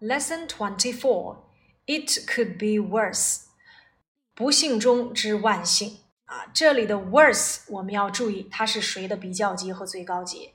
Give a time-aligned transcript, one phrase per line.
[0.00, 1.44] Lesson Twenty Four.
[1.86, 3.46] It could be worse.
[4.34, 6.46] 不幸中之万幸啊！
[6.54, 10.54] 这里的 worse 我们要注意，它是谁的比较级和最高级？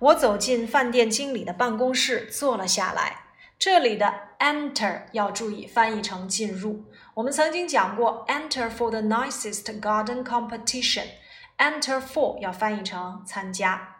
[0.00, 3.26] 我走进饭店经理的办公室，坐了下来。
[3.58, 6.84] 这里的 enter 要注意翻译成进入。
[7.14, 13.98] 我们曾经讲过，enter for the nicest garden competition，enter for 要翻译成参加。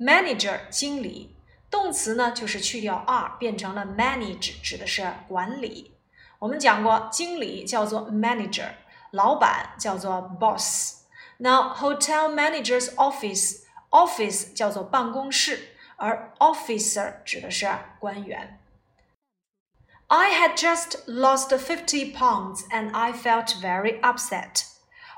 [0.00, 1.36] manager 经理，
[1.70, 5.94] 动词呢就是去掉 r 变成了 manage，指的是管理。
[6.40, 8.70] 我们讲过，经理叫做 manager，
[9.12, 12.92] 老板叫做 boss。Now hotel manager's
[13.92, 18.60] office，office 叫做办公室，而 officer 指的是官员。
[20.08, 24.64] I had just lost fifty pounds and I felt very upset.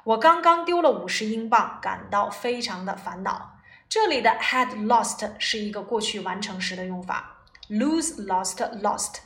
[0.04, 3.58] 我刚刚丢了五十英镑，感到非常的烦恼。
[3.88, 9.16] 这里的 had lost 是一个过去完成时的用法，lose lost lost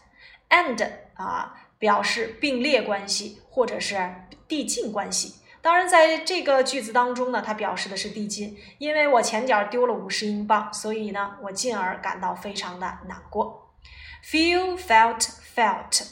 [0.51, 5.35] and 啊表示并列关系或者是递进关系。
[5.62, 8.58] 当然，在这个句子当中呢，它表示的是递进。
[8.78, 13.74] 因为我前脚丢了五十英镑，所以呢，我进而感到非常的难过。
[14.24, 16.04] Feel, felt, felt，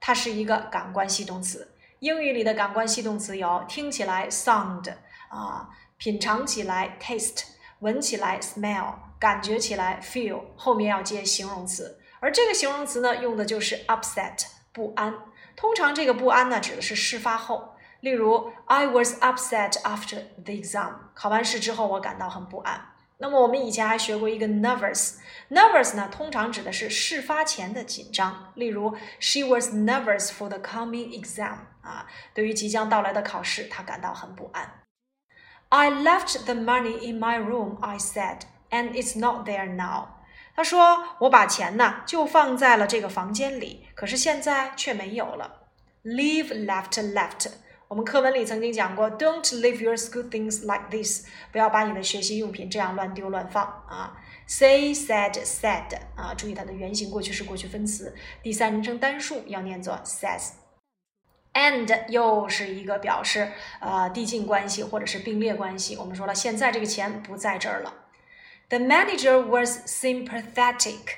[0.00, 1.74] 它是一个感官系动词。
[2.00, 4.92] 英语里的感官系动词有听起来 sound
[5.28, 7.44] 啊，品尝起来 taste，
[7.80, 12.00] 闻起来 smell，感觉起来 feel，后面要接形容词。
[12.20, 15.14] 而这个形容词呢，用的就是 upset 不安。
[15.54, 17.74] 通常这个不安呢，指的是事发后。
[18.01, 20.93] 例如，I was upset after the exam。
[21.13, 22.89] 考完试之后，我感到很不安。
[23.17, 28.51] 那么我们以前还学过一个 nervous，nervous 呢，通常指的是事发前的紧张。
[28.55, 31.57] 例如，She was nervous for the coming exam。
[31.81, 34.81] 啊，对于即将到来的考试，她感到很不安。
[35.69, 40.07] I left the money in my room, I said, and it's not there now。
[40.55, 45.63] 他说，我把钱呢就放在了这个房间里，可是现在却没有了。
[46.03, 47.47] Leave, left, left。
[47.88, 54.14] 我们课文里曾经讲过，Don't leave your school things like this，不要把你的学习用品这样乱丢乱放啊。
[54.46, 60.50] Say, said, said 啊，注意它的原形过去式过去分词，第三人称单数要念作 says。
[61.54, 63.50] And 又是一个表示
[63.80, 65.96] 呃递进关系或者是并列关系。
[65.96, 67.94] 我们说了，现在这个钱不在这儿了。
[68.68, 71.14] The manager was sympathetic，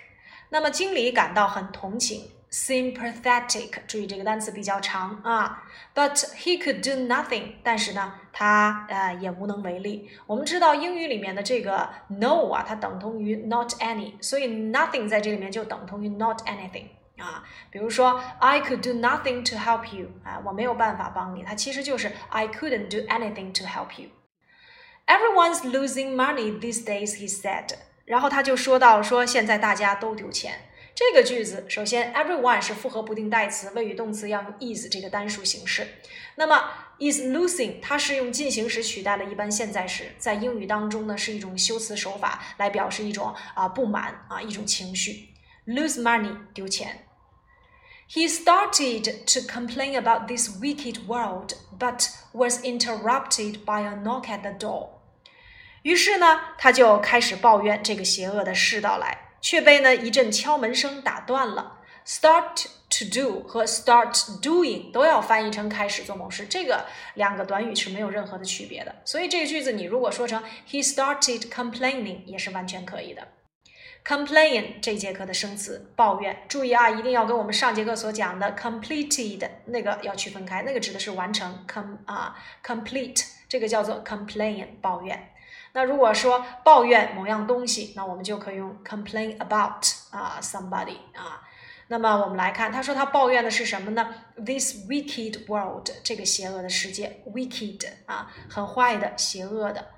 [0.50, 2.30] 那么经理感到很同情。
[2.51, 5.63] sympathetic，注意这个单词比较长啊。
[5.93, 10.09] But he could do nothing，但是呢，他呃也无能为力。
[10.25, 16.85] 我们知道英语里面的这个 no 啊，它等同于 not any，所以 nothing 在这里面就等同于 not anything
[17.17, 17.43] 啊。
[17.71, 26.15] 比如说 I could do nothing to help you，啊，我没有办法帮你，它其实就是 I couldn't do anything to help you。Everyone's losing
[26.15, 27.75] money these days，he said。
[28.05, 30.59] 然后他就说到说现在大家都丢钱。
[31.00, 35.88] 这个句子首先，everyone 是复合不定代词，谓语动词要用 is 这个单数形式。
[36.34, 36.62] 那么
[36.98, 45.30] is losing 它是用进行时取代了一般现在时，在英语当中呢是一种修辞手法，来表示一种啊不满啊一种情绪。
[45.66, 47.06] lose money 丢钱。
[48.06, 54.50] He started to complain about this wicked world, but was interrupted by a knock at the
[54.50, 54.90] door.
[55.80, 59.29] 于是呢，他就开始抱怨这个邪恶的世道来。
[59.40, 61.78] 却被呢一阵敲门声打断了。
[62.06, 68.96] Start to do 和 start doing 都要翻译成开始做某事，这个两个短语是没有任何的区别的。
[69.04, 73.28] 所以这个句子你如果说成 He started complaining 也是完全可以的。
[74.04, 82.34] Complain 这节课的生词抱怨，注意啊，一定要跟我们上节课所讲的 completed 那个要区分开，那个指的是完成 com 啊
[82.64, 85.30] complete 这个叫做 complain 抱怨。
[85.72, 91.42] 那如果说抱怨某样东西，那我们就可以用 complain about 啊 somebody 啊。
[91.88, 99.88] 那么我们来看，他说他抱怨的是什么呢？This wicked world 这个邪恶的世界，wicked 啊，很坏的，邪恶的。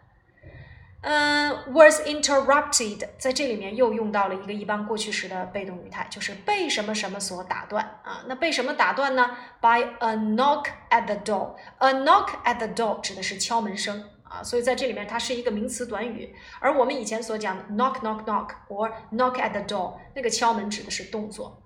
[1.02, 8.22] 嗯，was interrupted 在这里面又用到了一个一般过去时的被动语态，就是被什么什么所打断啊。
[8.26, 11.56] 那被什么打断呢？By a knock at the door。
[11.78, 14.08] A knock at the door 指的是敲门声。
[14.32, 21.60] 啊，所以在这里面它是一个名词短语，而我们以前所讲的 knock knock knock or knock at the door，那个敲门指的是动作。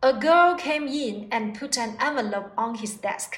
[0.00, 3.32] A girl came in and put an envelope on his desk。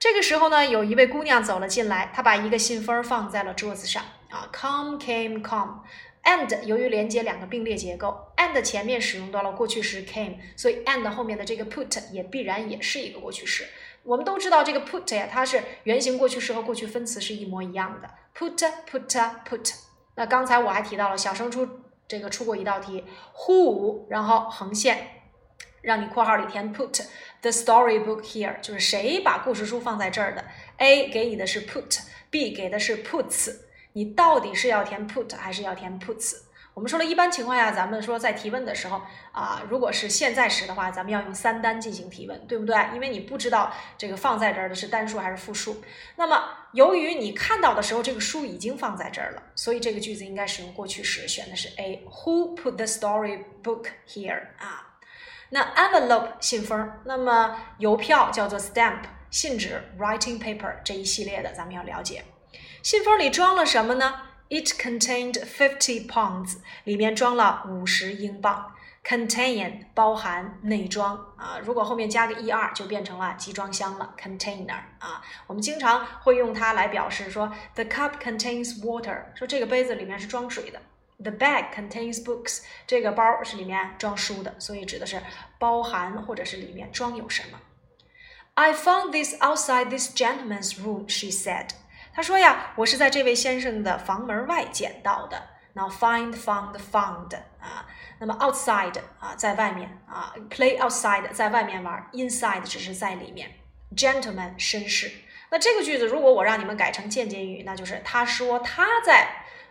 [0.00, 4.02] 这个时候呢，有一位姑娘走了进来，她把一个信封放在了桌子上。
[4.30, 5.82] 啊，come came come。
[6.24, 13.66] And 由于连接两个并列结构，and 前面使用到了过去时 came，所以 and 后面的这个 put 也必然也是一个过去式。
[14.04, 18.56] 我们都知道这个 put 呀，它是原形过去式和过去分词是一模一样的，put
[18.90, 19.74] put put。
[20.16, 21.68] 那刚才我还提到了，小升初
[22.08, 23.04] 这个出过一道题
[23.36, 25.22] ，who，然后横线，
[25.80, 27.04] 让你括号里填 put
[27.40, 30.44] the storybook here，就是谁把故事书放在这儿的
[30.78, 33.54] ？A 给你的是 put，B 给的是 puts。
[33.92, 36.36] 你到底是要填 put 还是要填 puts？
[36.74, 42.74] 我们说了一般情况下，咱们说在提问的时候啊，如果是现在时的话，咱们要用三单进行提问，对不对？
[42.94, 45.82] 因为你不知道这个放在这儿的是单数还是复数。
[46.16, 46.42] 那么
[46.72, 52.06] 由于你看到的时候，这个书已经放在这儿了，所以这个句子应该使用过去时，选的是 A。
[52.08, 54.40] Who put the storybook here？
[54.56, 54.96] 啊，
[55.50, 62.24] 那 envelope 信封，那么邮票叫做 stamp，信纸 writing paper 这一系列的，咱们要了解。
[62.82, 68.74] 信封里装了什么呢？It contained fifty pounds，里面装了五十英镑。
[69.04, 74.14] Contain 包含内装啊，如果后面加个 er 就变成了集装箱了。
[74.16, 80.80] Container 啊，我们经常会用它来表示说，The cup contains water，说这个杯子里面是装水的。
[81.18, 85.20] The bag contains books，这个包是里面装书的，所以指的是
[85.58, 87.58] 包含或者是里面装有什么。
[88.54, 91.70] I found this outside this gentleman's room，she said。
[92.14, 95.50] 他说呀，我是在这位先生的房门外捡到的。
[95.74, 97.86] 那 find found found 啊，
[98.18, 103.50] 那么 outside 啊，在外面啊，play outside 在外面玩，inside 只是在里面。
[103.96, 105.10] gentleman 绅士。
[105.50, 109.26] 那这个句子如果我让你们改成间接语，那就是他说他在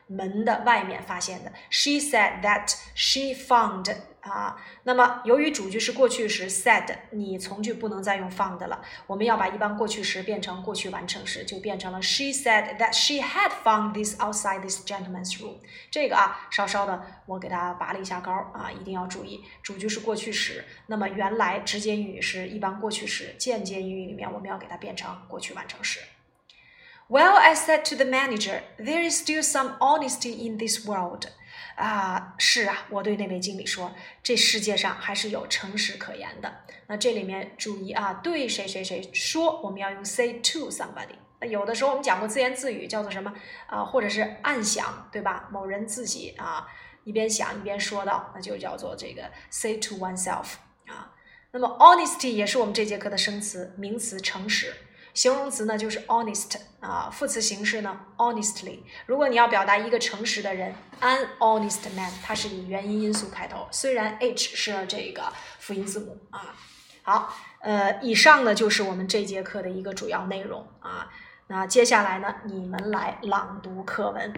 [0.08, 1.52] 门的外面发现的。
[1.70, 14.19] She said that she found 啊，那么由于主句是过去时 said，你从句不能再用 found 了，我们要把一般过去时变成过去完成时，就变成了 She said that she had found this
[14.19, 15.59] outside this gentleman's room。
[15.91, 26.01] 这个啊，稍稍的我给它拔了一下高啊，一定要注意，主句是过去时，那么原来直接语是一般过去时，间接语里面我们要给它变成过去完成时。
[27.09, 31.29] Well, I said to the manager, there is still some honesty in this world.
[31.76, 36.64] 啊，是啊，我对那位经理说，这世界上还是有诚实可言的。
[36.88, 41.16] 那这里面注意啊，对谁谁谁说，我们要用 say to somebody。
[41.40, 43.34] 那有的时候我们讲过自言自语，叫做什么
[43.68, 43.84] 啊？
[43.84, 45.48] 或者是暗想，对吧？
[45.52, 46.68] 某人自己啊
[47.04, 50.54] 一边想一边说到，那就叫做这个 say to oneself
[50.88, 51.14] 啊。
[51.52, 54.74] 那么 honesty 也是我们这节课的生词，名词诚实。
[55.14, 58.80] 形容词呢就是 honest 啊，副词形式呢 honestly。
[59.06, 66.56] 如果你要表达一个诚实的人，an honest man，它是以元音因素开头，虽然 h 是这个辅音字母啊。
[67.04, 71.10] 好，呃，以上呢就是我们这节课的一个主要内容啊。
[71.48, 74.34] 那接下来呢，你们来朗读课文。